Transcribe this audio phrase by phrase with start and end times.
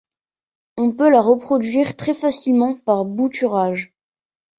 [0.77, 3.93] On peut la reproduire très facilement par bouturage.